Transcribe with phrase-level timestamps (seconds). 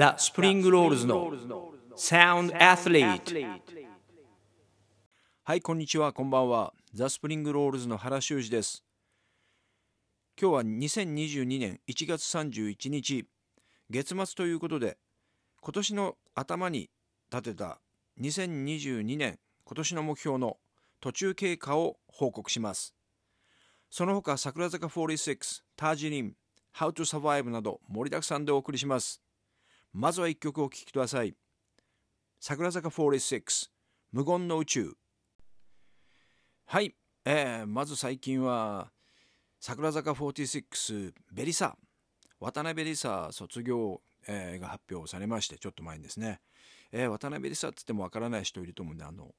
[0.00, 1.30] The Spring Rollsの
[1.94, 3.34] サウンドアスリート
[5.44, 6.72] はいこんにちはこんばんは。
[6.94, 8.82] The Spring Rollsの原修二です。
[10.40, 13.26] 今日は2022年1月31日
[13.90, 14.96] 月末ということで
[15.60, 16.88] 今年の頭に
[17.30, 17.78] 立てた
[18.22, 20.56] 2022年今年の目標の
[21.02, 22.94] 途中経過を報告します。
[23.90, 26.32] その他櫻坂46 Tarjeeling
[26.74, 29.20] How to Survive など盛りだくさんでお送りします。
[29.92, 31.34] まずは一曲お聴きください。
[32.38, 33.68] 桜坂46
[34.12, 34.92] 無言の宇宙。
[36.66, 38.92] はい、えー、まず最近は
[39.58, 41.76] 桜坂46ベリサ。
[42.38, 46.40] 渡辺リサ卒業、えー、が発表されましてちょっと前にですね、
[46.92, 49.34] えー、渡辺リサっつってもわからない人いると思うんであの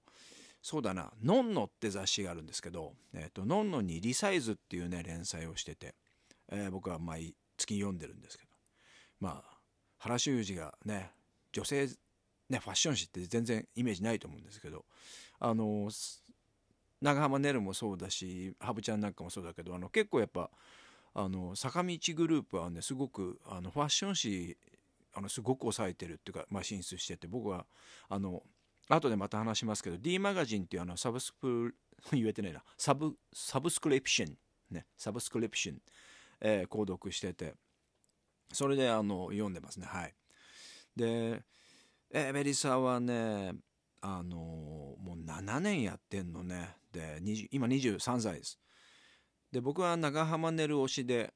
[0.61, 5.95] そうだな「のんの」って雑誌があるんですけど「えーと、のんの」に「リサイズ」っていうね連載をしてて、
[6.51, 8.51] えー、僕は毎月読んでるんですけど。
[9.19, 9.60] まあ
[10.01, 11.11] 原修二がね
[11.51, 11.87] 女性
[12.49, 14.85] ねファッション誌って全然イメージないと思うんですけど
[15.39, 15.89] あの
[17.01, 20.49] 長浜ねるもそうだし羽生ちゃんなんかもそうだけどあの結構やっぱ
[21.13, 24.57] あの坂道グループはねすごくあのファッション誌
[25.13, 27.65] あのすごく抑えてるっていうか、まあ、進出してて僕は
[28.09, 28.43] あの
[28.87, 31.75] 後でまた話しますけど D マガジンっていうあのサブスク
[32.11, 32.63] 言えてないな。
[32.77, 34.35] サブサブスクリプション
[34.71, 34.85] ね。
[34.97, 35.81] サブスクリプション、
[36.41, 37.53] えー、購読してて。
[38.53, 39.87] それであの読んでますね。
[39.87, 40.13] はい。
[40.95, 41.43] で
[42.13, 43.53] エベリサはね
[44.01, 46.75] あのもう7年やってんのね。
[46.91, 47.19] で
[47.51, 48.59] 今23歳です。
[49.51, 51.33] で僕は長浜ねる推しで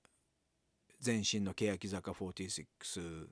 [1.06, 3.28] 前身の欅坂46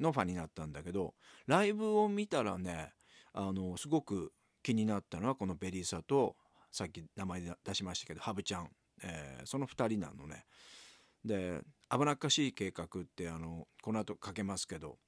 [0.00, 1.14] のファンになったんだけど
[1.46, 2.92] ライブを見たらね
[3.32, 6.36] あのすごく気になったのはこのベリーサと
[6.72, 8.68] さっき名前出しましたけどハブちゃん、
[9.02, 10.44] えー、その2人なのね。
[11.24, 14.98] で「危なっかしい計画」ってあのこの後かけますけど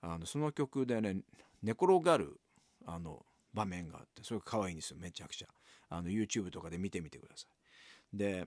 [0.00, 1.22] あのその曲でね
[1.62, 2.40] 寝転がる
[2.86, 5.48] あの場面があってそれが可愛いんですよめちゃくちゃ。
[5.90, 7.46] あの YouTube とかで見てみてくださ
[8.12, 8.16] い。
[8.16, 8.46] で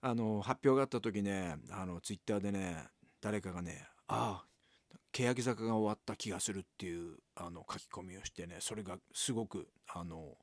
[0.00, 2.88] あの発表があった時ねあの Twitter でね
[3.20, 4.46] 誰かがね「ああ
[5.12, 10.36] 欅坂が終わった気がする」っていうあの書き込みをしてねそれがすごくあの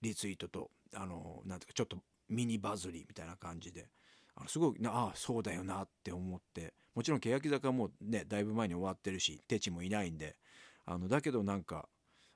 [0.00, 3.88] リツイートとあのなんていうかちょっとミニバズりみたいな感じで
[4.36, 6.74] あのすごいああそうだよなって思って。
[6.94, 10.36] もちろん欅坂もねだいぶ前に終わってるしテチもいないんで。
[10.84, 11.88] あのだけどなんか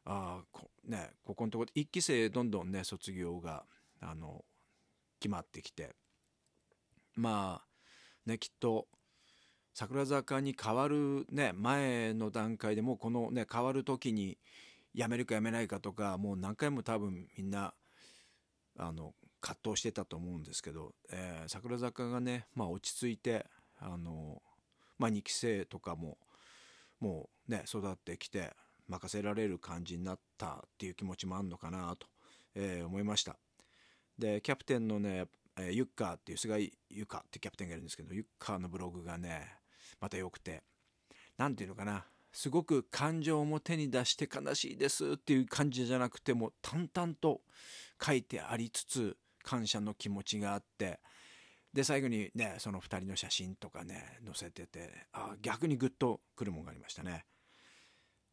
[0.04, 3.66] あこ,、ね、ここのところ1期生どんどんね卒業が
[4.00, 4.44] あの
[5.20, 5.94] 決まってきて。
[7.14, 8.88] まあねきっと
[9.72, 14.38] 桜坂に変わるね前の段階でもうこのね変わる時に
[14.94, 17.74] 辞めるか辞めないかとかもう何回も多分みんな
[18.78, 23.46] あの葛藤してたと思うんですけど、えー、桜坂がね、まあ、落ち着いて
[23.78, 24.42] あの、
[24.98, 26.18] まあ、2期生とかも
[27.00, 28.52] もうね育ってきて
[28.88, 32.06] 任せられる感じになったっていう気持ちもあるのかなと、
[32.54, 33.36] えー、思いました。
[34.18, 35.26] でキャプテンのね、
[35.58, 39.46] えー、ユッカーっていう菅井ユカってキャプテンがいるんですけどユッカーのブログがね
[40.00, 40.62] また良くて
[41.36, 47.40] 何て言うのかなすごく感情を表に出して悲しいですっていう感じじゃなくても淡々と
[48.02, 50.98] 書いてありつつ感謝の気持ちがあって
[51.72, 57.24] で最後にねその2人の写真とかね載せててあ逆にグッとくるものがありましたね。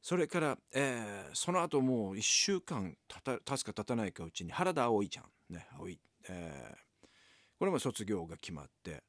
[0.02, 5.98] それから、えー、その後もう1週間たた経つか経たないかうちに原田葵ちゃんね葵、
[6.28, 7.08] えー、
[7.58, 9.04] これも卒業が決まって、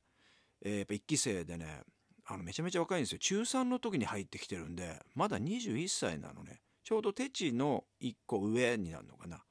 [0.65, 1.81] えー、やっぱ1期生でね
[2.27, 3.19] あのめちゃめちゃ若いんですよ。
[3.19, 6.61] 中3の時に入ってきてるんでまだ21歳なのね。
[6.85, 9.43] ちょうどテチの1個上になるのかな。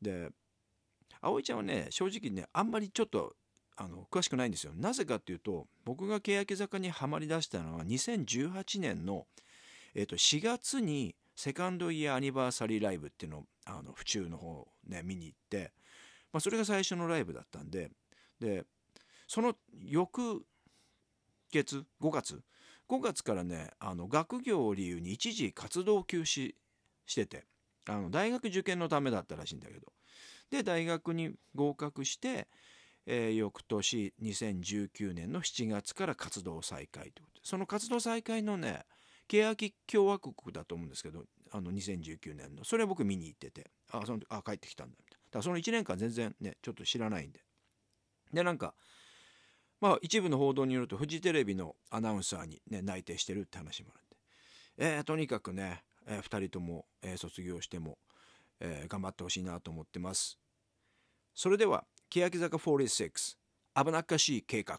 [0.00, 0.30] で
[1.24, 3.34] 葵ちゃんはね正直ねあんまりちょっと
[3.76, 4.72] あの詳しくないんですよ。
[4.76, 9.26] なぜかっていうと僕が欅坂にはまりだしたのは2018年の、
[9.94, 15.72] えー、と4月にセカンドイヤーアニバーサリーライブっていうのをあの府中の方ね見に行って、
[16.32, 17.90] まあ、それが最初のライブだったんで
[18.40, 18.64] で
[19.26, 20.44] その翌
[21.50, 22.40] 月5月
[22.88, 26.54] 5月からねあの学業を理由に一時活動休止
[27.06, 27.44] してて
[27.88, 29.92] あの大学受験のためだったらしいんだけど
[30.50, 32.48] で大学に合格して、
[33.06, 38.84] えー、翌年2019年の7月から活動再開ということその活動再開のね
[39.28, 45.38] 欅共和国だと思うんですけどあの2019年のそれは僕見に行っててあそのあ帰ってきたんだみたいな。
[45.38, 47.40] だその1年間全然ねちょっと知らないんで。
[48.32, 48.74] でなんか
[49.80, 54.08] まあ一部の報道によるとフジテレビのアナウンサーにね内定してるって話もあるん
[54.88, 57.98] で、えー、とにかくね、えー、2人とも、えー、卒業しても
[58.60, 60.38] えー、頑張ってほしいなと思ってます。
[61.34, 63.36] それでは欅坂46
[63.74, 64.78] 危なっかしい計画。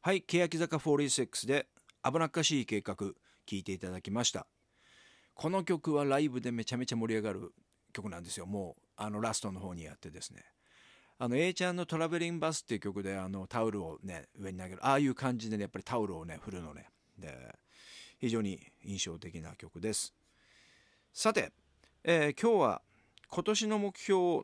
[0.00, 1.66] はい欅坂46で
[2.04, 3.14] 危なっかしい計画聴
[3.50, 4.46] いていただきました。
[5.34, 7.52] この曲はライブでめちゃめちゃ盛り上がる
[7.92, 8.46] 曲なんですよ。
[8.46, 10.44] もうあのラストの方にやってですね。
[11.18, 16.88] あの A ちゃんの「トラベリンバス」っていう曲であのタオルをね上に投げるああいう感じでねやっぱりタオルをね振るのね。
[17.18, 17.56] で
[18.18, 20.14] 非常に印象的な曲です。
[21.16, 21.52] さて、
[22.02, 22.82] えー、今日は
[23.28, 24.42] 今年の目標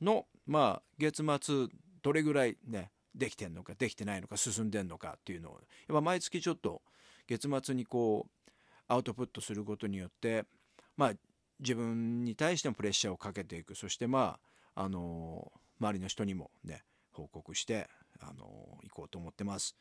[0.00, 1.66] のまあ月末
[2.02, 5.60] どれぐらいねできてんのかできてないのか進んでんのかっていうのをやっ
[5.92, 6.82] ぱ毎月ちょっと
[7.26, 8.50] 月末にこう
[8.86, 10.44] アウトプットすることによって
[10.96, 11.12] まあ
[11.58, 14.38] 自分に対してもプレッシャーをかけていくそしてま
[14.76, 15.50] ああの
[15.80, 17.88] 周りの人にもね報告して
[18.20, 19.74] あの行こうと思ってます。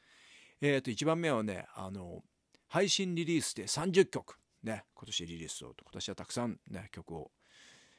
[0.62, 2.24] えっ、ー、と1番目はねあの
[2.70, 7.32] 配信リリースで30曲ね今年リリースを今年はたくさんね曲を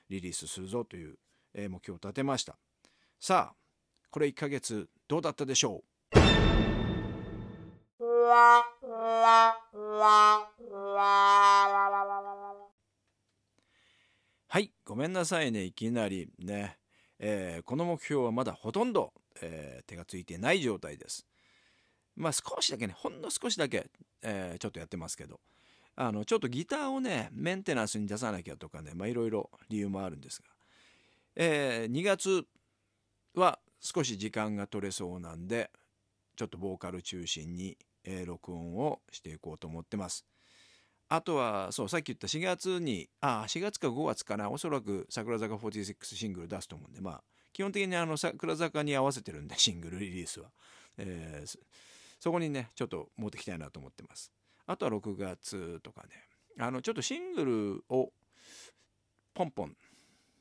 [0.08, 1.18] リリースするぞという、
[1.54, 2.58] え、目標を立てました。
[3.20, 3.56] さあ
[4.10, 6.16] これ1ヶ月どうだったでしょう？
[14.48, 16.78] はいごめんなさいねいきなりね、
[17.18, 21.26] えー、この目標はまだほとんど、えー、手がついてない状態です。
[22.14, 23.90] まあ少しだけねほんの少しだけ、
[24.22, 25.40] えー、ちょっとやってますけど。
[25.96, 30.48] あのちょっとギターをねメンテナンスに出さなきゃとかねまあいろいろ理由もあるんですが、
[31.36, 32.44] えー、2月
[33.34, 35.70] は少し時間が取れそうなんで
[36.36, 40.24] ちょっとボーカル中心に、えー、録音をしていこうと思ってます。
[41.08, 50.48] あとはそうさっき言った4月にあ4月か5月かなおそらく桜坂46シングル出すと思うんでまあ基本的にあの桜坂に合わせてるんでシングルリリースは、
[50.96, 51.58] えー、
[52.18, 54.32] そこにねちょっと持ってきたいなと思ってます。
[54.66, 56.08] あとは6月とかね。
[56.58, 58.12] あのちょっとシングルを
[59.34, 59.76] ポンポン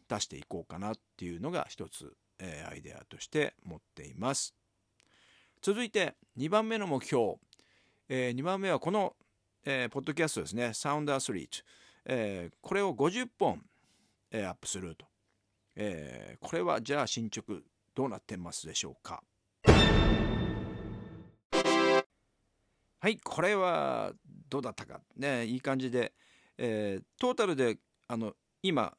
[0.07, 4.53] 出していこうかなっていうのが一つえー、アイデアとして持っています。
[5.61, 7.35] 続いて2番目の目標、
[8.09, 9.15] えー、2番目はこの、
[9.65, 10.73] えー、ポッドキャストですね。
[10.73, 11.63] サウンドアスリート、
[12.05, 13.61] えー、これを50本、
[14.31, 15.05] えー、アップすると、
[15.75, 17.53] えー、これはじゃあ進捗
[17.95, 19.23] どうなってますでしょうか。
[23.03, 24.13] はいこれは
[24.49, 25.01] どうだったか。
[25.17, 26.13] ねいい感じで、
[26.57, 27.77] えー、トータルで
[28.07, 28.93] あの今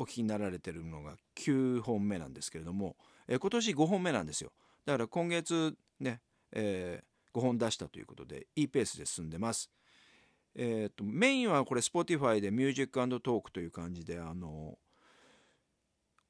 [0.00, 2.96] お聞きになられてるのが9本目なんですけれども、
[3.28, 4.50] えー、今年5本目なんですよ。
[4.84, 9.70] だから今月ね、えー、5本出したということでいいペースで進んでます。
[10.56, 14.76] えっ、ー、とメインはこれ Spotify でミュージックトークという感じであの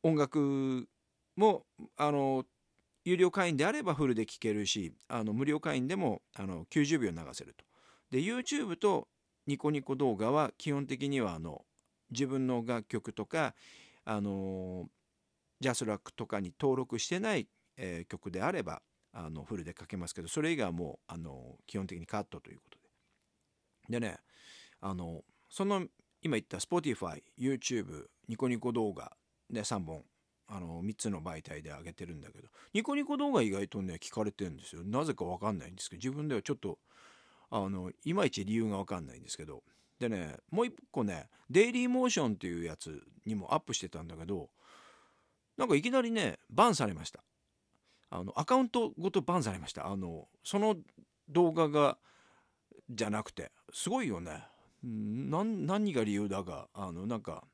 [0.02, 0.86] 音楽
[1.34, 1.64] も
[1.96, 2.44] あの
[3.06, 7.64] 有料会員であればフルで聴けるしあの無料会員でもあの90秒流せると
[8.10, 9.06] で YouTube と
[9.46, 11.62] ニコニコ動画は基本的にはあの
[12.10, 13.54] 自分の楽曲とか
[14.04, 14.86] あの
[15.60, 18.82] ジャスラックとかに登録してない、えー、曲であれば
[19.12, 22.78] あのフルでかけますけどそれ以外はもうあの基本的にカットということ
[23.88, 24.00] で。
[24.00, 24.18] でね
[24.80, 25.86] あのその
[26.22, 29.12] 今言った Spotify、YouTube、ニコニコ動画
[29.48, 30.02] で3本
[30.48, 34.82] あの3つの媒体で上げてるんだけどニコニコ動画意外とね聞かれてるんですよ。
[34.84, 36.78] なぜか分かんないんですけど自分ではちょっと
[37.50, 39.62] あのいまいち理由が分かんないんですけど。
[39.98, 44.50] でねもう一個ねデイリーモーションっていうやつにもアップしてたんだけど
[45.56, 47.24] なんかいきなりねバンされました。
[48.10, 49.86] あのアカウントごとバンされました。
[49.86, 50.76] あのその
[51.28, 51.98] 動画が
[52.90, 54.44] じゃなくてすごいよね。
[54.82, 57.44] 何が理由だがあのなんか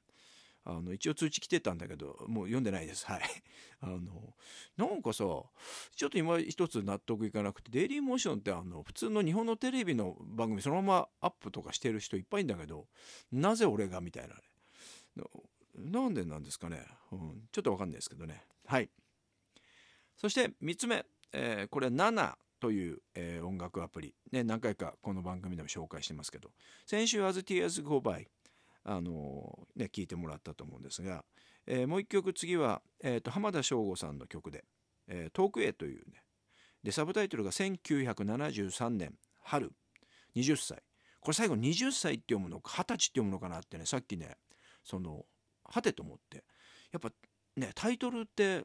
[0.64, 3.06] あの一応通知来てたんだけどもう読んでないです。
[3.06, 3.22] はい。
[3.80, 4.34] あの
[4.76, 12.86] なんかさちょっと今一つ納得いかなくてデイリーモーションってあの普通の日本のテレビの番組そのままアップとかしてる人いっぱいいんだけど
[13.32, 14.42] なぜ俺がみたいなね。
[15.74, 18.44] なんでなんですかね、うん、ちょっとわかんないですけどね。
[18.66, 18.90] はい。
[20.16, 26.50] そして3つ目、えー、これ7という、えー、音楽アプリ、ね、何回かこの番組でも紹介してますけど。
[26.86, 28.26] 先週 As Tears Go By
[28.84, 31.24] あのね、聞いてもらったと思うんですが、
[31.66, 34.64] えー、もう一曲次は、えーと、浜田省吾さんの曲で
[35.06, 36.24] 「えー、遠くへ」というね
[36.82, 39.72] でサブタイトルが1973年春
[40.34, 40.82] 20歳。
[41.20, 44.36] これ最後20歳って読むのか20歳って読むのかなってねさっきね
[44.82, 45.24] その
[45.64, 46.44] はてと思って
[46.90, 47.12] やっぱ
[47.56, 48.64] ねタイトルって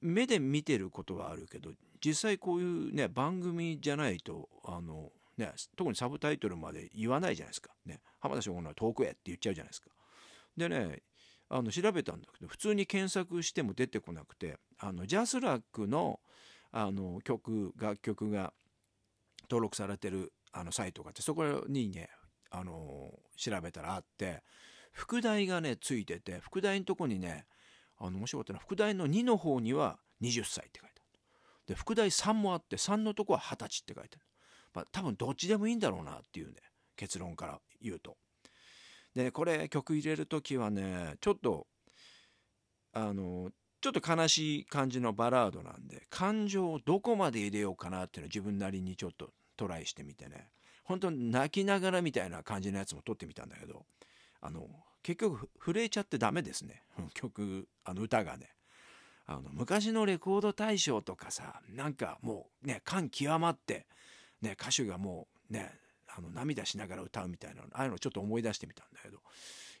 [0.00, 7.70] 目で見てることはあるけど実際こういうね番組じゃないとあのね、特にサブタイトルまで言わないじゃないですか。
[7.86, 9.88] ね、浜田省吾の遠くへって言っちゃうじゃないですか。
[10.56, 11.02] でね、
[11.48, 16.20] あの調べたんだけど普通に検索しても出てこなくてあのジャスラックの
[16.70, 18.52] あの曲楽曲が
[19.44, 22.10] 登録されてるあのサイトがあってそこにね
[22.50, 24.42] あの調べたらあって
[24.92, 27.46] 副題がねついてて副題のとこにね
[27.98, 31.20] あの面白かったのは副題の2の方には20歳って書いてある
[31.68, 34.26] で副題3もあって3のとこは二十歳って書いてある、
[34.74, 36.56] まあ、多分どっちでもいいんだろうなっていうね
[36.96, 38.16] 結論から言うと。
[39.14, 41.66] でこれ曲入れる時はねちょっと
[42.92, 50.48] あのちょっと悲しい感じのバラードなんで感情をどこまで入れようかなっていうのを自分なりにちょっとトライしてみてね。
[50.84, 53.84] 本当に泣きながらみたいな感じのやつも撮ってみたんだけど
[54.40, 54.66] あの
[55.02, 56.82] 結局震えちゃってダメですね。
[57.14, 58.50] 曲あの歌がね。
[59.26, 63.86] あの昔のレコード大賞とかさなんかもうね感極まって
[64.42, 65.72] ね歌手がもうね
[66.16, 69.18] あの涙しながら歌うみたいなああいうのちょっと思い出してみたんだけど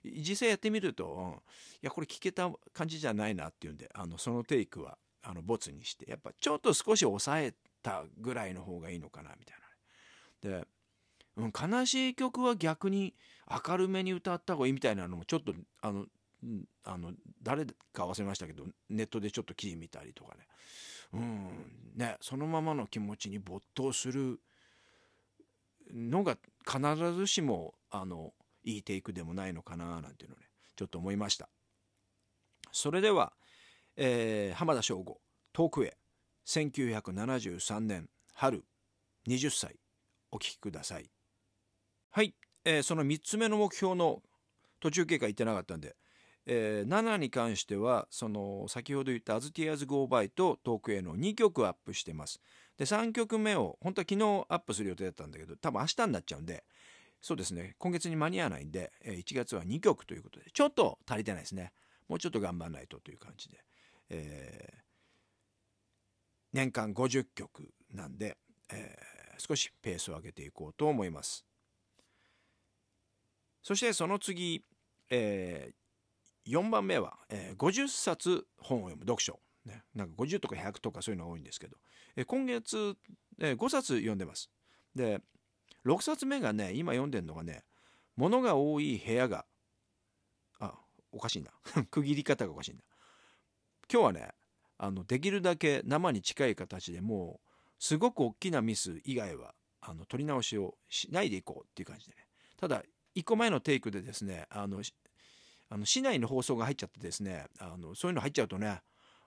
[0.04, 1.34] 実際やってみると、うん、い
[1.82, 9.56] やこれ聞けた感じじゃないなっていうんであのそのテイクはあのボツにしてやっぱちょっと少し抑えたぐらいの方がいいのかなみたい
[10.50, 10.58] な。
[10.60, 10.66] で、
[11.36, 13.14] うん、悲しい曲は逆に
[13.66, 16.06] 明るめに歌った方がいいみたいなのもちょっとあの
[16.84, 17.12] あの
[17.42, 20.46] 誰か忘れましたけどネットでちょっと記事見たりとかね
[21.14, 21.48] うん
[21.96, 24.40] ねそのままの気持ちに没頭する
[25.92, 26.80] のが必
[27.14, 28.32] ずしもあの
[28.64, 30.42] いいテイクでもないのかななんていうのね
[30.76, 31.48] ちょっと思いました。
[32.72, 33.32] それでは、
[33.96, 35.20] えー、浜田省吾
[35.52, 35.96] 遠くへ
[36.46, 38.64] 1973年春
[39.26, 39.76] 20歳
[40.30, 41.10] お聞きください。
[42.10, 44.22] はい、えー、その3つ目の目標の
[44.80, 45.96] 途中経過言ってなかったんで、
[46.46, 52.40] えー、7に関してはその先ほど言った「アズティアズ・ゴーバイ」と「遠くへ」の2曲アップしてます。
[52.78, 56.64] で3曲目を本当は昨日アップする予定だったんだけど多分明日になっちゃうんで
[57.20, 61.72] そうですね今月に間に合わないんで1月は2曲ということでちょっと足りてないですね。
[62.08, 63.58] もうちょっと頑張らないとという感じで、
[64.08, 64.78] えー、
[66.54, 68.38] 年間50曲なんで、
[68.72, 71.44] えー、少しペースを上げていこうと思います。
[73.62, 74.64] そしてその次、
[75.10, 79.38] えー、4番目は、えー、50冊本を読む読書。
[79.68, 81.76] ね、なんか50とか100とかそういうのが多いんですけど、
[82.16, 82.96] え今月、
[83.38, 84.50] え5冊読んでます。
[84.94, 85.20] で
[85.84, 87.64] 6冊目がね今読んでるのがね
[88.16, 89.46] 「物が多い部屋が」
[90.58, 90.74] あ
[91.12, 91.52] おかしいな。
[91.90, 92.84] 区切り方がおかしいんだ
[93.90, 94.32] 今日はね
[94.76, 102.26] あのできるだけ生に近い形でもうすごく大きなミス以外はあの取り直しをしないでいこうっていう感じでね。
[102.56, 102.82] ただ
[103.14, 104.82] 1個前のテイクでですねあの
[105.70, 108.80] あの市内の放送が入っちゃってですねあのそういうの入っちゃうとね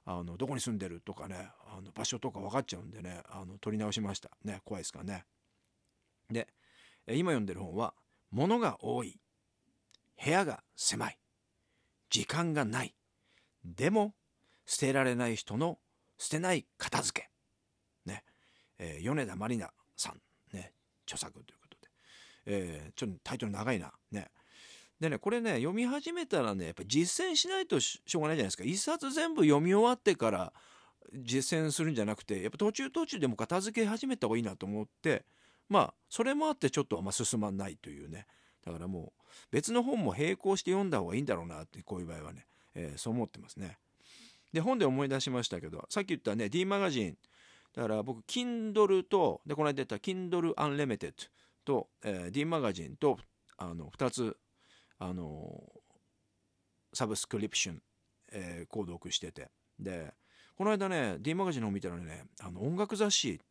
[0.05, 4.31] あのどこに住んでるとかねあの場所とか分かっちゃうんでねあの撮り直しました。
[4.43, 5.25] ね怖いですからね。
[6.29, 6.47] で
[7.07, 7.93] 今読んでる本は
[8.31, 9.19] 「物が多い」
[10.23, 11.19] 「部屋が狭い」
[12.09, 12.95] 「時間がない」
[13.63, 14.15] でも
[14.65, 15.79] 捨てられない人の
[16.17, 17.29] 捨てない片付け。
[18.05, 18.23] ね、
[18.77, 20.21] えー、米田まりなさん。
[20.55, 20.73] ね
[21.05, 21.89] 著作ということで、
[22.45, 23.91] えー、ちょっとタイトル長いな。
[24.11, 24.31] ね
[25.01, 28.63] でねこれね読み始めたらねやっぱ実践しないとしょうがないじゃないですか。
[28.63, 30.53] 一冊全部読み終わってから
[31.11, 35.25] 実践するんじゃなくてやっぱ途中途中でも片付け始めた方がいいなと思って
[35.69, 38.27] まあそれもあってちょっとあんま進まないというね。
[38.63, 43.79] だからもう別の本も並行して読んだ方がいいんだろうなってこういう場合はね、えー、そう思ってますね。
[44.53, 47.17] で本で思い出しましたけどさっき言ったね D マガジン。
[47.73, 51.13] だから僕 Kindle とでこの間言った Kindle Unlimited
[51.65, 53.17] と、えー、D マガジンと
[53.57, 54.37] あの2つ
[55.03, 55.63] あの
[56.93, 57.81] サブスクリプション、
[58.31, 59.49] えー、購読してて。
[59.79, 60.13] で
[60.55, 63.41] この間ね D マガジンの方見たらねあの音楽雑誌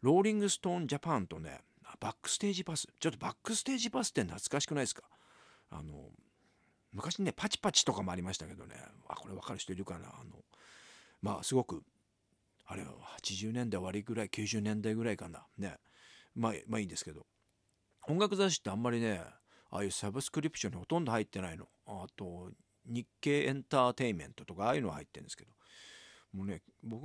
[0.00, 1.60] ローリングストーンジャパンとね
[2.00, 5.02] バックステージパスちょっとバックステージパスって懐かしくないですか？
[5.70, 6.08] あの
[6.92, 8.76] 昔ねパチパチとかもありましたけどね。
[9.08, 10.08] あこれ分かる人いるかな？
[10.08, 10.42] あの
[11.20, 11.82] まあすごく
[12.64, 12.88] あれは
[13.22, 15.44] 80年代終わりぐらい90年代ぐらいかな。
[15.58, 15.76] ね。
[16.34, 17.26] まあまあいいんですけど。
[18.06, 19.20] 音楽雑誌ってあんまりね
[19.70, 21.68] ああいうサブスクリプションにほとんど入ってないの。
[21.86, 22.50] あと
[22.86, 25.52] 日経エンターテインメントとかああいうのは入ってるんですけど。
[26.32, 27.04] もうね僕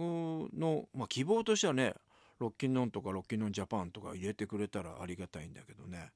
[0.54, 1.94] の、まあ、希望としてはね
[2.40, 6.12] ロッキンノンとかロッキンノンジャパンとか入れてくれたらありがたいんだけどね、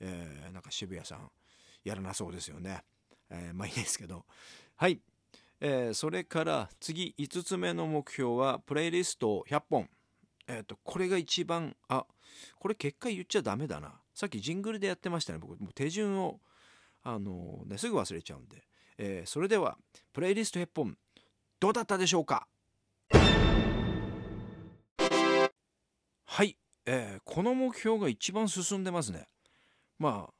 [0.00, 1.30] えー、なんか渋谷さん
[1.84, 2.82] やらなそうですよね、
[3.30, 4.24] えー、まあいいですけど。
[4.76, 5.00] はい、
[5.60, 9.88] えー、それから次5つ目の目標はプレイリスト100本。
[10.48, 12.06] えっ、ー、とこれが一番あ
[12.58, 13.94] これ結果言っちゃダメだな。
[14.16, 15.60] さっきジングルでやってましたね僕。
[15.60, 16.40] もう手順を
[17.02, 18.64] あのねすぐ忘れちゃうんで、
[18.96, 19.76] えー、それでは
[20.14, 20.96] プレイリスト100本
[21.60, 22.48] どうだったでしょうか？
[26.24, 26.56] はい、
[26.86, 29.28] えー、この目標が一番進んでますね。
[29.98, 30.32] まあ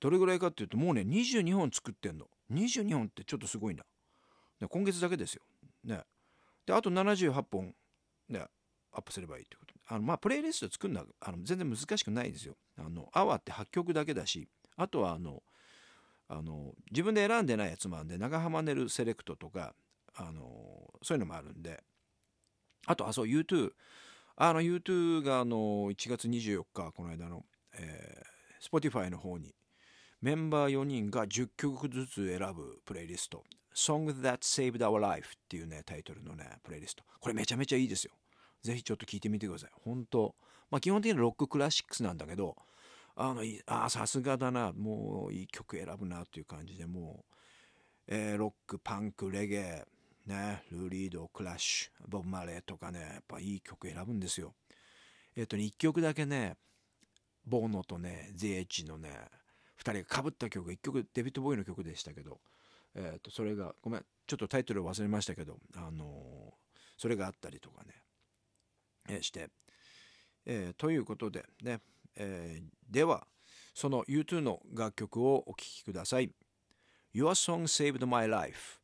[0.00, 2.24] どれぐらいかっていうともうね22本作ってんの。
[2.52, 3.84] 22本ってちょっとすごいな。
[4.62, 5.42] ね今月だけですよ。
[5.84, 6.00] ね。
[6.64, 7.74] であと78本
[8.30, 8.46] ね
[8.92, 12.56] アップすればいいってことあのまあプレイリスト作るのはあの全然難しくないですよ。
[12.78, 15.42] あのアワーって8曲だけだしあとはあの
[16.28, 19.74] あの自分で選んでないやつもあるんで長浜ねるセレクトとか
[20.14, 20.42] あの
[21.02, 21.82] そういうのもあるんで。
[22.86, 23.70] あとあそう U2
[24.36, 27.44] あの U2 があの1月24日この間の、
[27.78, 29.54] えー、Spotify の方に
[30.20, 33.44] メンバー4人が10曲ずつ選ぶプレイリスト。
[33.74, 37.04] Song That Saved Our Life っていうねタイトルのねプレイリスト。
[37.20, 38.12] これめちゃめちゃいいですよ。
[38.64, 39.70] ぜひちょっと聞いてみてください。
[39.84, 40.34] 本当。
[40.70, 42.56] まあ基本的にロッククラシックスなんだけど
[43.14, 44.72] あのあさすがだな。
[44.72, 47.34] もういい曲選ぶなっていう感じでもう、
[48.08, 49.84] えー、ロックパンクレゲエ
[50.26, 54.54] ねルーリードクラッシュボブ・マレーとかねやっぱいい曲選ぶんですよ。
[55.36, 56.56] えっ、ー、とね1曲だけね
[57.46, 59.10] ボーノとねゼエッジのね
[59.78, 62.40] 2人がかぶった曲1曲デビッド・ボーイの曲でしたけど、
[62.94, 67.90] えー、とそれがごめんちょっとタイトル忘れましたけど、あのー、それがあったりとかね、
[69.08, 69.50] え、して、
[70.46, 71.80] えー、ということでね
[72.16, 73.26] えー、では
[73.74, 76.30] その U2 の楽曲をお聴きください。
[77.12, 78.80] Your song saved my life.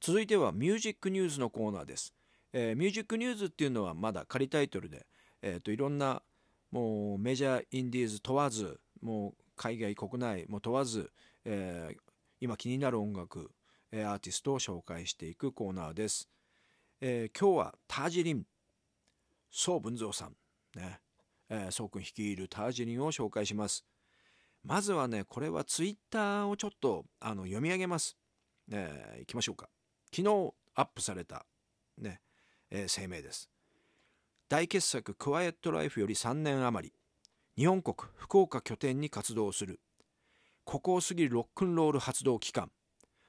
[0.00, 2.14] 続いてはミュージックニュースのコーナーです、
[2.52, 5.04] えー、ミュージックニュースっていうのはまだ仮タイトルで、
[5.42, 6.22] えーと、いろんな
[6.70, 11.10] もうメジャーインディーズ問わずもう海外国内も問わず、
[11.44, 11.96] えー、
[12.40, 13.50] 今気になる音楽
[13.92, 16.28] アーティストを紹介していくコーナーです。
[17.00, 18.44] えー、今日はタージリン、
[19.50, 20.36] 宋文蔵さん、
[20.76, 21.00] ね、
[21.48, 23.84] えー、宋君率いるタージリンを紹介します。
[24.64, 28.16] まずはね、これはツイッターをちょっとあの読み上げます。
[28.70, 29.68] えー、いきましょうか。
[30.14, 31.46] 昨日アップされた、
[31.98, 32.20] ね
[32.70, 33.50] えー、声明です。
[34.48, 36.94] 大傑作クワイエットライフより3年余り、
[37.56, 39.80] 日本国福岡拠点に活動する、
[40.66, 42.72] 孤高すぎるロックンロール発動期間、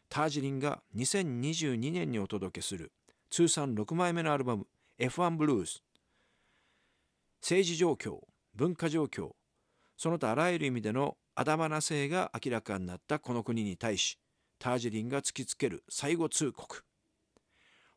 [0.10, 2.92] タージリンが2022年にお届けする
[3.30, 4.66] 通算6枚目のアルバム
[5.00, 5.84] F1 ブルース
[7.40, 8.22] 政治状況
[8.56, 9.34] 文化状況
[9.98, 14.18] その他あらゆる意味でのあだまな性が明らかになったこの国に対し
[14.58, 16.84] タージリンが突きつける最後通告。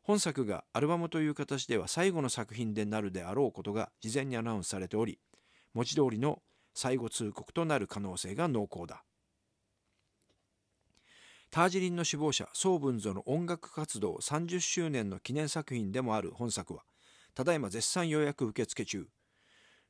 [0.03, 5.17] 本作がアルバムという形では最後の作品でなるであろうことが事前にアナウンスされており
[5.73, 6.43] 文字通りの
[6.75, 9.03] 最後通告となる可能性が濃厚だ。
[11.51, 16.83] タージリンの首謀者宋文蔵の音楽活動30周年の記念作品でもある本作は
[17.35, 19.07] ただいま絶賛予約受付中。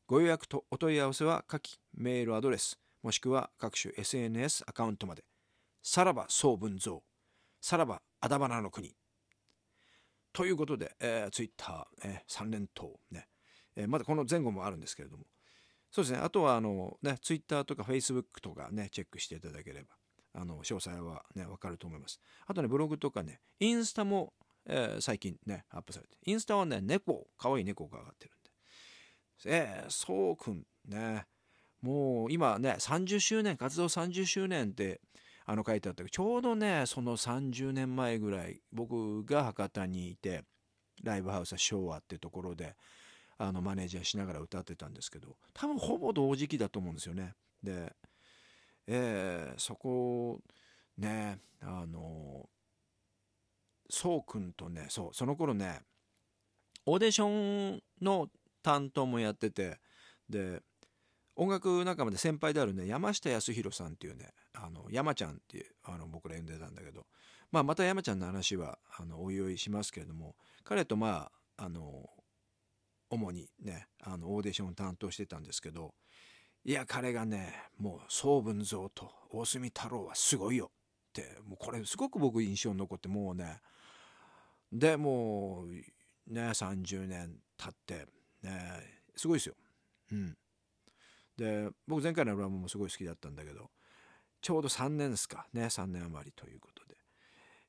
[0.08, 5.24] ご予約とお問い合わせは下記メールアドレスもしくは各種 SNS アカウントまで。
[5.84, 6.98] さらば宋文蔵
[7.62, 8.96] さらばあだばなの国。
[10.34, 13.28] ということで、えー、ツイッター、えー、3連投ね、
[13.76, 15.26] えー、まだこの前後もあるんですけれども。
[15.92, 16.20] そうですね。
[16.24, 20.01] あとはあのねツイッターとかフェイスブックとかねチェックしていただければ。
[20.34, 24.34] あの詳細はね分かると思いますあとねブログとかねインスタも、
[24.66, 28.52] えー、最近ねアップされてインスタはね猫かわいい猫が上がってるんで
[29.44, 31.26] えー、そうくんね
[31.82, 35.02] もう今ね30周年活動30周年って
[35.46, 40.44] あの書いてあったけどちょうどねその30年前ぐらい僕が博多にいて
[41.04, 42.76] ライブハウスは昭和ってところで
[43.38, 47.34] あのマネージャーしながら歌ってたんですけど多分ほぼ同時期だと思うんですよね。
[47.64, 47.94] で
[48.94, 50.42] えー、そこ
[50.98, 52.50] ねあの
[53.90, 55.80] そうくんとねそうその頃ね
[56.86, 58.28] オーディションの
[58.62, 59.80] 担当もやってて
[60.30, 60.62] で
[61.38, 67.06] 音楽仲間で先輩であるね山下康弘さんっていうねあの山ちゃんっていうあの僕ら呼んでたんだけど、
[67.50, 72.10] まあ、また山ちゃんの話はあのおいおいしますけれども彼とまああの
[73.10, 75.94] 主にねあのオーディションを担当してたんですけど
[76.64, 80.72] いや彼がねもう宋文蔵と大隅太郎はすごいよ。
[81.10, 83.60] ってもうこれすごく僕印象に残ってもうね。
[84.72, 88.08] でもうね30年経って
[88.44, 89.56] ねすごいですよ。
[90.12, 90.38] うん、
[91.38, 93.70] で僕前回のアルバムもすごい好きだったんだけど
[94.42, 95.48] ちょうど3年ですか。
[95.54, 96.96] ね3年余りということで。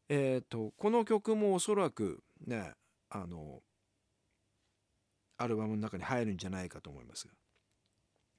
[0.09, 2.73] えっ、ー、とこの曲もおそらくね
[3.09, 3.61] あの
[5.39, 7.33] アルバムの中に入るんじゃないかと思いますが。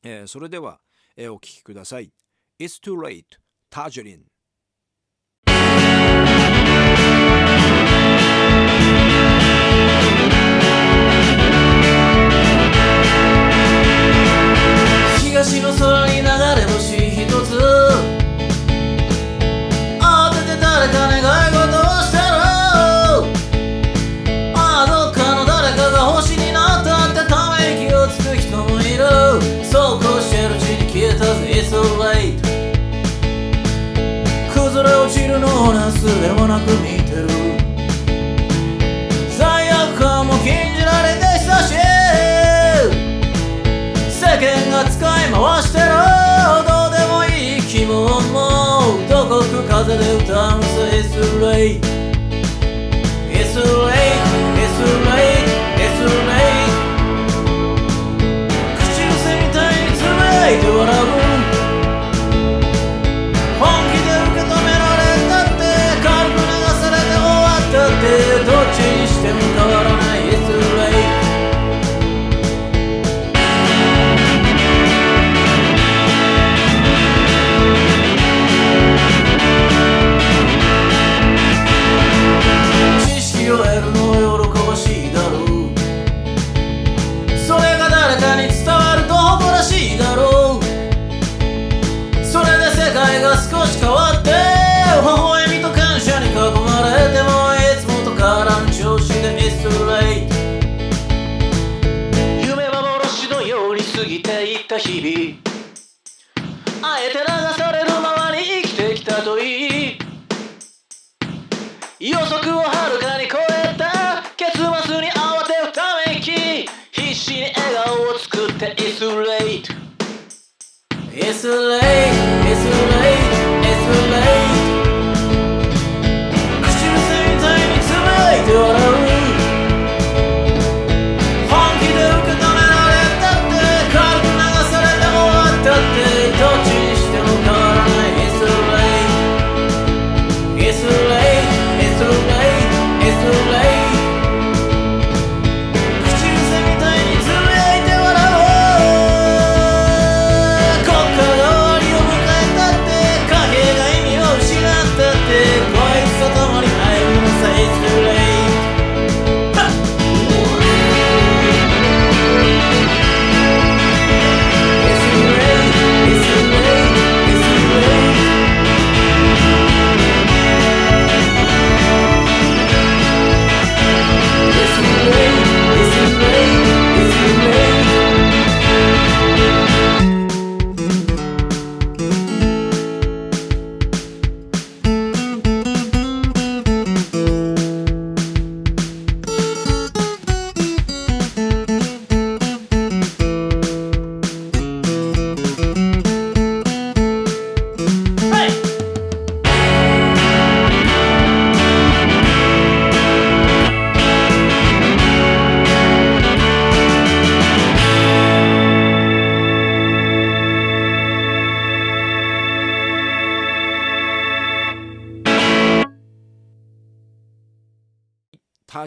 [0.04, 0.82] えー、それでは、
[1.16, 2.12] えー、お聴きください。
[2.60, 3.24] It's too late,
[3.72, 4.33] Tajerine.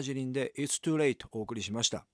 [0.07, 2.05] ジリンで It's Too Late お送りしました。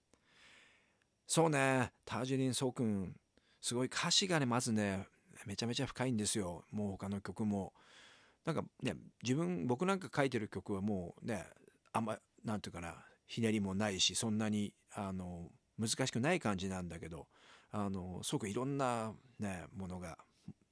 [1.28, 3.16] そうねタージリンソウ君
[3.62, 5.08] すごい歌詞がねまずね
[5.46, 6.64] めちゃめちゃ深いんですよ。
[6.72, 7.74] もう他の曲も。
[8.46, 11.46] なんかね自分僕なんか書いてる曲はもうね
[11.94, 12.96] あんまなんていうかな
[13.28, 17.28] ひねりもないしそんなにあの難しくない感じなんだけど
[17.72, 20.18] あのすごくいろんなねものが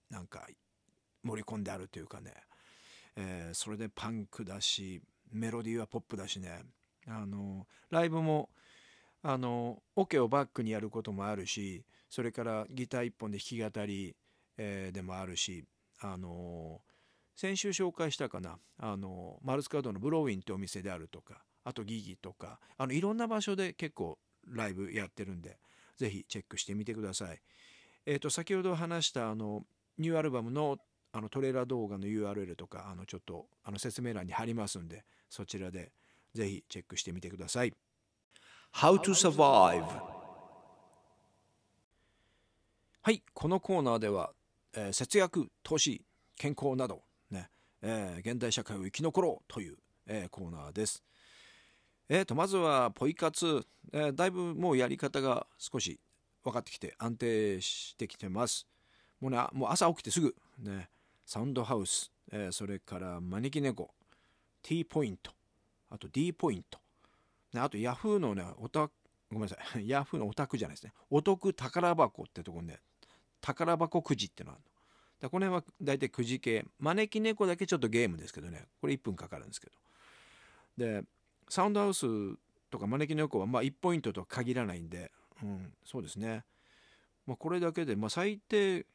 [0.09, 0.47] なんか
[1.23, 2.33] 盛り込んであるというかね、
[3.15, 6.63] えーそれでパンクだしメロディーはポップだしね。
[7.07, 8.49] あのライブも
[9.23, 14.15] あのオ、ケをバックにやることもあるしそれからギター一本で弾き語り、
[14.57, 15.63] えーでもあるし
[16.01, 16.81] あの
[17.35, 25.57] 先週紹介したかなあのマルスカードのブローインってお店であるとかあとギギとかあのいろんな場所で結構ライブやってるんで
[25.97, 27.39] ぜひチェックしてみてください。
[28.07, 29.63] えっ、と先ほど話したあの
[29.99, 30.77] ニューアルバムの
[31.13, 35.91] あのトレーラー動画の URL とかあのちょっとあの説明欄に貼りますんでそちらで
[36.33, 37.73] ぜひチェックしてみてください。
[38.73, 39.83] How to survive
[43.03, 44.31] はいこのコーナーでは、
[44.73, 46.05] えー節約投資
[46.37, 47.49] 健康などね、
[47.81, 51.03] えー現代社会を生き残ろうという、えーコーナーです。
[52.09, 55.99] えー、とまずはポイ活、えーだいぶもうやり方が少し
[56.43, 58.67] 分かってきて安定してきてます。
[59.19, 60.89] もうね、もう朝起きてすぐ、ね、
[61.25, 63.93] サウンドハウス、えーそれから招き猫、
[64.61, 65.31] T ポイント、
[65.91, 66.79] あと D ポイント、
[67.55, 68.89] あとヤフーのね、おた
[69.31, 72.79] ごめんなさい、ヤフーのオタクじゃないですね、お得宝箱ってとこね、
[73.41, 74.71] 宝箱くじってのがあるの。
[75.21, 79.73] だこの辺は大体くじ系、招き猫だけちょっとゲームですけどね、これ1分かかるんですけど。
[80.77, 81.03] で、
[81.47, 82.07] サウンドハウス
[82.71, 85.11] とか招き猫はまあ1ポイントとは限らないんで、
[85.43, 86.43] うん、そうですね。
[87.25, 88.85] まあ、これだけで、まあ、最低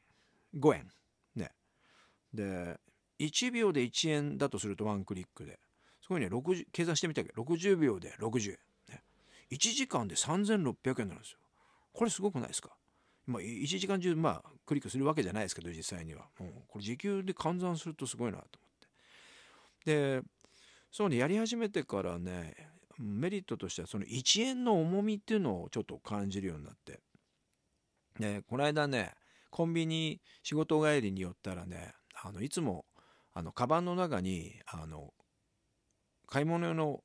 [0.55, 0.91] 5円。
[1.35, 1.51] ね。
[2.33, 2.79] で、
[3.19, 5.59] 1秒で1円だとするとワンクリックで。
[6.07, 8.57] すごいね、60計算してみたけど、60秒で60円。
[8.89, 9.03] ね、
[9.51, 11.39] 1時間で3600円なんですよ。
[11.91, 12.69] これすごくないですか？
[13.25, 16.29] まあ、1時間中、まあ、クリックするわけじゃないですけど、実際には。
[16.39, 20.21] う、これ時給で換算するとすごいなと思って。
[20.21, 20.21] で
[20.91, 22.55] そうねやり始めてからね
[22.97, 26.99] メリットとしてはその1円の重みっていうのをちょっと感じるようになって
[28.19, 29.13] でこの間ね
[29.51, 31.93] コンビニ仕事帰りに寄ったらね
[32.23, 32.85] あのいつも
[33.33, 35.13] あのカバンの中にあの
[36.27, 37.01] 買い物用の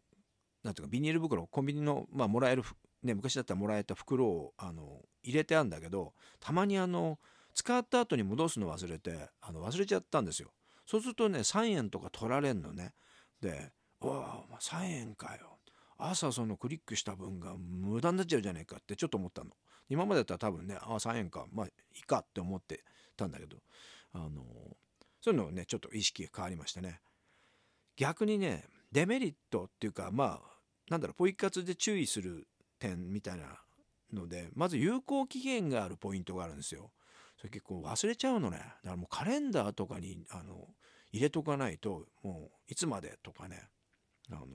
[0.62, 2.62] なんていうかビニール袋コンビニの、まあ、もらえる、
[3.02, 7.18] ね、昔だったらもらえた袋をあの入れてあるんだけどたまにあの
[7.54, 10.50] 使った後に戻すの忘れてあの忘れちゃったんですよ。
[10.86, 12.94] そうするとね3円とか取られんのね。
[13.40, 15.58] で「おお3円かよ。
[15.98, 19.50] 朝そのクリックした分が無駄になっちゃうじゃないか」ってちょっと思ったの。
[19.88, 21.46] 今までだったら多分ねああ3円か。
[21.52, 22.84] まあいいかって思って
[23.16, 23.58] たんだけど。
[24.14, 24.44] あの
[25.20, 27.00] そういうのをねちょっと意識が変わりましたね。
[27.96, 30.52] 逆にねデメリットっていうかまあ
[30.90, 32.46] なんだろうポイ活で注意する
[32.78, 33.44] 点みたいな
[34.12, 36.90] のでまず有効期限があるポイントがあるんですよ。
[37.38, 38.58] それ結構忘れちゃうのね。
[38.58, 40.68] だからもうカレンダーとかにあの
[41.12, 43.68] 入れとかないともういつまでとかね。
[44.30, 44.46] あの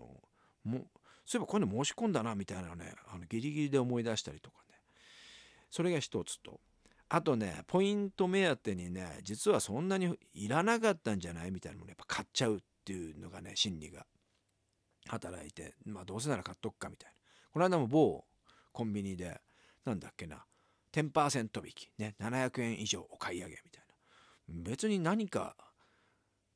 [0.64, 0.86] も
[1.26, 4.76] そういえばこういうの申し込んだなみたいなねあのギリギリで思い出したりとかね。
[5.70, 6.60] それが一つと。
[7.10, 14.06] あとねポイント目当てにね実はそんなにいらなかったんじゃないみたいなものやっぱ買っちゃうっていうのがね心理が。
[15.08, 17.16] 働いてまあどうせなら買っとくかみたいな。
[17.52, 18.26] この間も某
[18.72, 19.42] コンビニで
[19.86, 20.46] なんだっけな
[20.92, 24.64] 10%引きね700円以上お買い上げみたいな。
[24.64, 25.56] 別に何か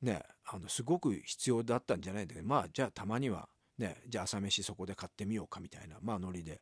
[0.02, 6.62] ねあのすごく必要だったんじゃないんだけどまあじゃあたまにはねじゃあ朝飯そこで買ってみようかみたいなまあノリで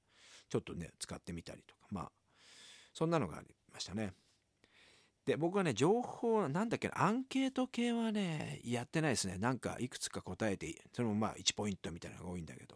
[0.49, 2.11] ちょっとね使ってみたりとかまあ
[2.93, 4.13] そんなのがありましたね。
[5.29, 9.37] で僕はね情報なんだっけなアンケート系はねやってないですね。
[9.37, 12.75] なんかいくつか答えてそれもまあ1ポイントみたいなのが多いんだけど。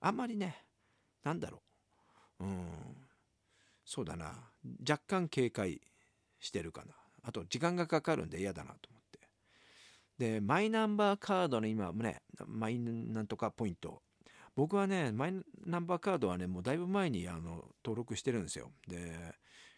[0.00, 0.56] あんまりね
[1.22, 1.60] なんだろ
[2.40, 2.44] う。
[2.44, 2.66] うん。
[3.84, 4.32] そうだな。
[4.88, 5.82] 若干警戒
[6.40, 6.94] してるかな。
[7.24, 9.20] あと時間がかかるんで嫌だなと思って。
[10.16, 14.00] でマイナンバーカードの今ねマイなんとかポイント。
[14.54, 15.34] 僕はねマイ
[15.66, 18.70] ナンバーカードはねもうだいぶ前にあの登録してるんですよ。
[18.88, 19.34] で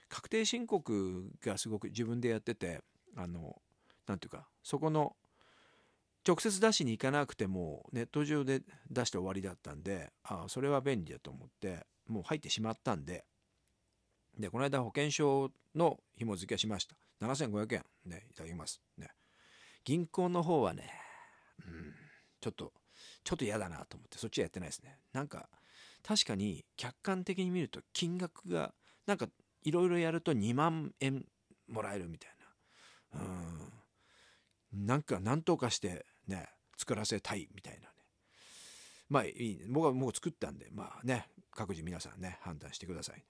[0.09, 2.81] 確定申告がすごく自分でやってて
[3.17, 3.61] あの
[4.07, 5.17] なんていうかそこの
[6.27, 13.25] 直接出しに行かなくてもネット上で出して終わりだったんであそれは便利だと思ってもう入ってしまったんで
[14.39, 16.97] でこの間保険証の紐付けしました。
[17.21, 17.85] 7500円。
[18.05, 18.81] ねいただきます。
[18.97, 19.09] ね。
[19.85, 20.91] 銀行の方はね
[21.67, 21.95] うん
[22.41, 22.73] ちょっと
[23.25, 24.99] ちょっと嫌だなと思ってそっちはやってないですね。
[25.13, 25.49] なんか
[26.03, 28.75] 確かに客観的に見ると金額が
[29.07, 29.29] なんか
[29.69, 31.27] いろいろやると2万円
[31.69, 32.31] もらえるみたい
[33.15, 33.21] な。
[33.21, 33.25] う
[34.79, 34.87] ん。
[34.87, 37.87] なんか何とかしてね作らせたいみたいなね。
[39.11, 43.23] まあいいね僕はもう作ったんでまあね各自皆さんね判断してください。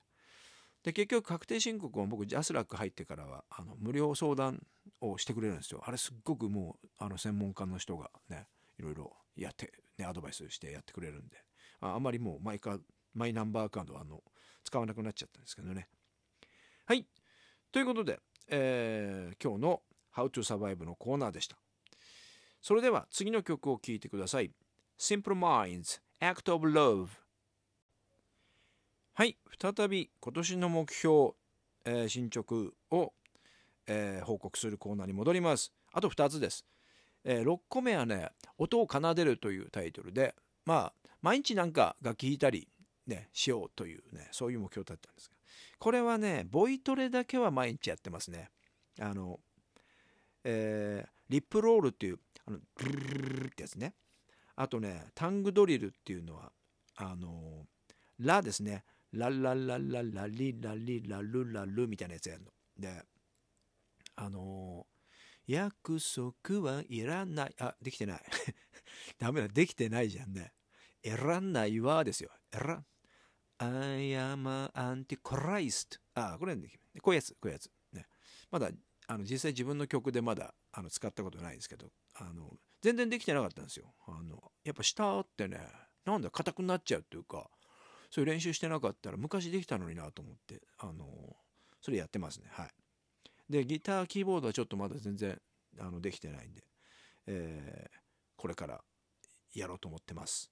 [0.85, 4.65] で結局確定申告を僕ジャスラック入ってからはあの無料相談
[5.01, 5.83] をしてくれるんですよ。
[5.85, 8.47] あれすっごくもうあの専門家の人がね
[8.79, 11.37] いろいろやってねアドバイスしてやってくれるんで。
[11.81, 12.79] ああんまりもうマイカ
[13.15, 14.23] マイナンバーカードはあの
[14.65, 15.89] 使わなくなっちゃったんですけどね。
[16.89, 17.05] はい。
[17.71, 19.83] ということで、えー、今日の
[20.17, 21.59] How to Survive のコーナーでした。
[22.63, 24.51] それでは次の曲を聴いてください。
[24.99, 27.09] Simple Minds Act of Love
[29.13, 29.37] はい。
[29.61, 31.33] 再び今年の目標、
[31.85, 32.55] えー、進捗
[32.91, 33.13] を、
[33.87, 35.75] えー、報告するコーナーに戻ります。
[35.93, 36.65] あと2つです、
[37.23, 42.67] えー、6個目はね音を奏でるというタイトルでまあ毎日なんか楽器弾いたり
[43.07, 45.38] ねしようというねそういう目標だったんですが
[45.79, 48.51] これはねボイトレだけは毎日やってますね
[49.01, 49.41] あの
[50.45, 53.95] えー、リップロールっていうあのブルルルってやつね
[54.57, 56.53] あとねタングドリルっていうのは
[56.97, 57.67] あの
[58.19, 62.51] ラですねラララララリラリラルラルみたいなやつやるの。
[62.79, 63.03] で、
[64.17, 64.87] あの、
[65.47, 67.55] 約束はいらない。
[67.59, 68.23] あ、できてない。
[69.19, 70.53] ダメだ、できてないじゃんね。
[71.03, 72.31] いらないわですよ。
[72.53, 72.83] いら
[73.59, 75.99] I am antichrist.
[76.15, 77.71] あ、これ、こういうやつ、こういうやつ。
[77.93, 78.07] ね、
[78.51, 78.71] まだ、
[79.07, 83.95] あの実際自分の曲でまだあの使ったことないですけど、あの全然できてなかったんですよ。
[84.07, 85.61] あのやっぱ下ってね、
[86.05, 87.51] なんだ、硬くなっちゃうっていうか、
[88.11, 91.07] そういう練習してなかったら昔できたのになと思ってあの
[91.81, 92.69] それやってますねはい
[93.51, 95.39] でギターキーボードはちょっとまだ全然
[95.81, 96.63] あのできてないんで、
[97.27, 97.99] えー、
[98.37, 98.81] これから
[99.55, 100.51] やろうと思ってます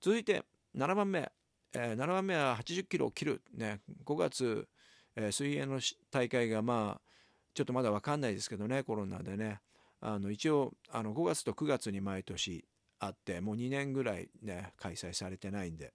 [0.00, 0.44] 続いて
[0.76, 1.30] 7番目、
[1.74, 3.42] えー、7番目は80キロを切る。
[3.52, 4.68] ね5月、
[5.16, 7.00] えー、水泳の大会がまあ
[7.52, 9.60] ちょっとまだ分かんないですけどねコロナでね。
[10.00, 12.64] あの一応あの5月と9月に毎年
[12.98, 15.92] あってもう2年ぐらいね開催されてないんで。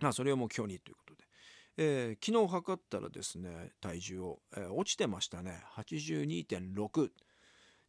[0.00, 1.24] まあ、それを目標にということで、
[1.76, 5.62] えー、昨日測ったらですね体重を、えー、落ちてましたね。
[5.76, 7.10] 82.6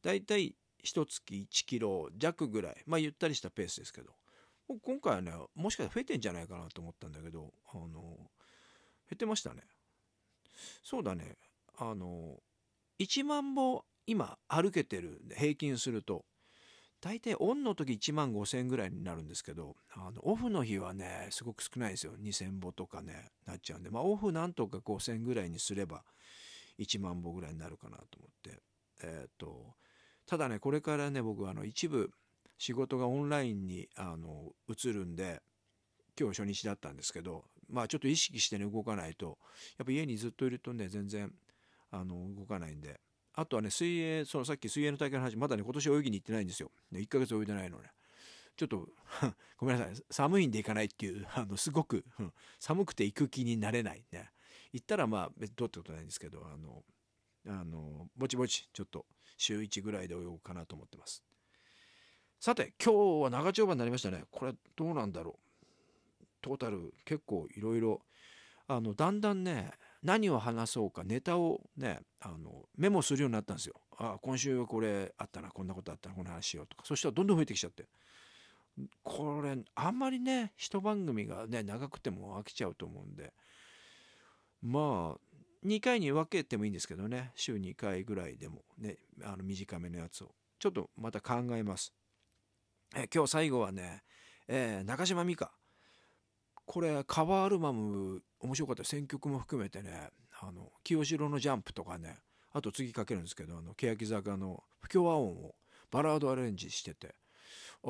[0.03, 2.83] だいたい1月1キロ弱ぐらい。
[2.85, 4.13] まあゆったりしたペースですけど。
[4.81, 8.01] 今回はねもしかしたら増えてんじゃないかなと思ったんだけどあの
[9.09, 9.61] 減ってましたね。
[10.83, 11.35] そうだね。
[11.77, 12.37] あの
[12.99, 16.25] 1万歩今歩けてる平均すると。
[17.01, 22.13] 大体オンの時1万5,000円ぐらいになるんですけどあのオフの日はねすごく少ないですよ。
[22.17, 23.89] 2,000歩とかねなっちゃうんで。
[23.89, 26.05] まあオフなんとか5,000ぐらいにすれば
[26.79, 28.61] 1万歩ぐらいになるかなと思って。
[29.03, 29.75] えっ、と
[30.25, 32.09] ただねこれからね僕あの一部
[32.63, 35.41] 仕事がオンラインにあの移るんで
[36.17, 39.37] 今日初日だったんですけどまあちょっと意識してね動かないと
[39.77, 41.29] やっぱ家にずっといるとね全然
[41.91, 43.01] あの動かないんで。
[43.35, 46.71] あとはね水泳そのさっき水泳の大会の話まだね今年泳ぎに行ってないんですよ。
[46.93, 47.89] 1ヶ月泳いでないのね。
[48.55, 48.87] ちょっと
[49.57, 49.95] ごめんなさい。
[50.11, 52.05] 寒いんで行かないっていう あのすごく
[52.59, 54.29] 寒くて行く気になれないね。
[54.71, 56.85] 行ったらまあ別にどうってことないんですけどあの
[57.47, 61.23] あのぼちぼちちょっと週1ぐらいで泳ごうかなと思ってます。
[62.43, 64.25] さて今日は長丁場になりましたね。
[64.29, 66.25] これどうなんだろう。
[66.41, 68.01] トータル結構いろいろ
[68.67, 73.75] あのだんだんね何を話そうかネタをねあのメモするようになったんですよ。
[73.97, 76.83] あ今週はこれあったなこんなことあったなこの話しようとか。
[76.85, 77.87] そしたらどんどん増えてきちゃって。
[79.03, 83.31] これあんまりね一番組がね長くても飽きちゃうと思うんで。
[84.61, 87.31] まあ2回に分けてもいいんですけどね。
[87.35, 90.35] 週2回ぐらいでもねあの短めのやつを。
[90.59, 91.93] ちょっとまた考えます。
[92.95, 94.03] え今日最後はね、
[94.47, 95.51] えー、中島美嘉。
[96.65, 98.83] これカバーアルバム面白かった。
[98.83, 102.17] 選曲も含めてねあの清志郎のジャンプとかね
[102.53, 105.55] あと次かけるんですけどあの欅坂の不協和音を
[105.89, 107.15] バラードアレンジしてて。
[107.83, 107.89] あ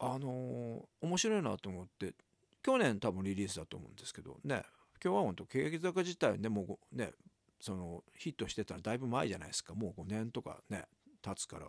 [0.00, 2.14] ああのー、面白いなと思って
[2.60, 7.12] 去年多分リリースだと思うんですけどね不協和音と欅坂自体ねもうね
[7.60, 9.74] そのヒットしてたらだいぶ前じゃないですか。
[9.74, 10.86] もう5年とかね
[11.22, 11.66] 経つから。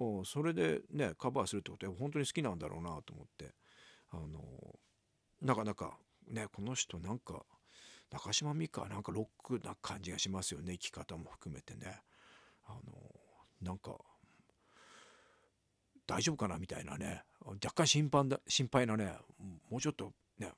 [0.00, 3.54] おそれでねカバーするってことは本当に好きなんだろうなと思って。
[4.10, 4.78] あの
[5.42, 7.42] なかなかねこの人なんか
[8.10, 12.00] 中島美嘉なんかロックな感じがしますよね生き方も含めてね。
[12.66, 12.92] あの
[13.62, 13.96] なんか
[16.06, 19.12] 大丈夫かなみたいなね若干心配だ心配なね
[19.70, 20.52] もうちょっとね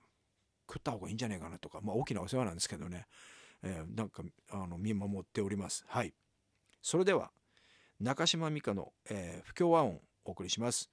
[0.69, 3.07] 食った方がいいんじゃないかなとかまあ大きなお世話なんですけどね、
[3.63, 5.85] えー、なんかあの見守っております。
[5.89, 6.15] はい。
[6.83, 7.31] それでは
[8.01, 10.91] 中島美嘉の、えー、不協和音お送りします。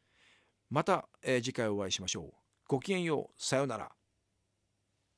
[0.69, 2.33] また、えー、次回お会いしましょう。
[2.67, 3.41] ごきげんよう。
[3.41, 3.96] さようなら。